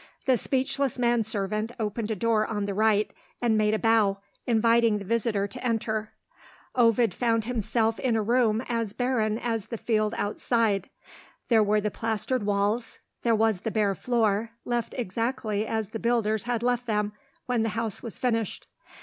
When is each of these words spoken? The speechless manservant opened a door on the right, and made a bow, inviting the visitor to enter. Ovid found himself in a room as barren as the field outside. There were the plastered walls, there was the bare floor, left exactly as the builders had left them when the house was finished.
The 0.25 0.35
speechless 0.35 0.97
manservant 0.97 1.73
opened 1.79 2.09
a 2.09 2.15
door 2.15 2.47
on 2.47 2.65
the 2.65 2.73
right, 2.73 3.13
and 3.39 3.55
made 3.55 3.75
a 3.75 3.77
bow, 3.77 4.17
inviting 4.47 4.97
the 4.97 5.05
visitor 5.05 5.47
to 5.47 5.63
enter. 5.63 6.11
Ovid 6.73 7.13
found 7.13 7.45
himself 7.45 7.99
in 7.99 8.15
a 8.15 8.21
room 8.23 8.63
as 8.67 8.93
barren 8.93 9.37
as 9.37 9.67
the 9.67 9.77
field 9.77 10.15
outside. 10.17 10.89
There 11.49 11.61
were 11.61 11.81
the 11.81 11.91
plastered 11.91 12.41
walls, 12.47 12.97
there 13.21 13.35
was 13.35 13.61
the 13.61 13.69
bare 13.69 13.93
floor, 13.93 14.53
left 14.65 14.95
exactly 14.97 15.67
as 15.67 15.89
the 15.89 15.99
builders 15.99 16.45
had 16.45 16.63
left 16.63 16.87
them 16.87 17.13
when 17.45 17.61
the 17.61 17.69
house 17.77 18.01
was 18.01 18.17
finished. 18.17 18.65